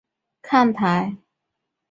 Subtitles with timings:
[0.03, 1.17] 体育场有两层看台。